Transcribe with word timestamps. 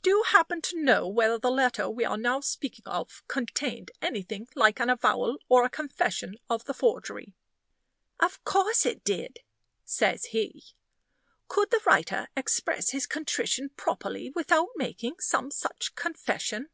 Do 0.00 0.08
you 0.08 0.22
happen 0.22 0.62
to 0.62 0.80
know 0.80 1.06
whether 1.06 1.38
the 1.38 1.50
letter 1.50 1.90
we 1.90 2.06
are 2.06 2.16
now 2.16 2.40
speaking 2.40 2.86
of 2.86 3.22
contained 3.28 3.90
anything 4.00 4.48
like 4.54 4.80
an 4.80 4.88
avowal 4.88 5.36
or 5.46 5.68
confession 5.68 6.36
of 6.48 6.64
the 6.64 6.72
forgery?" 6.72 7.34
"Of 8.18 8.42
course 8.44 8.86
it 8.86 9.04
did," 9.04 9.40
says 9.84 10.24
he. 10.32 10.64
"Could 11.48 11.70
the 11.70 11.82
writer 11.84 12.28
express 12.34 12.92
his 12.92 13.06
contrition 13.06 13.68
properly 13.76 14.30
without 14.34 14.68
making 14.74 15.16
some 15.20 15.50
such 15.50 15.94
confession?" 15.94 16.70